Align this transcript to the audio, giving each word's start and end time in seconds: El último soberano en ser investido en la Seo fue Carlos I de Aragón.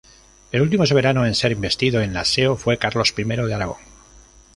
El 0.51 0.63
último 0.63 0.87
soberano 0.87 1.27
en 1.27 1.35
ser 1.35 1.51
investido 1.51 2.01
en 2.01 2.11
la 2.11 2.25
Seo 2.25 2.55
fue 2.55 2.79
Carlos 2.79 3.13
I 3.15 3.23
de 3.23 3.53
Aragón. 3.53 3.77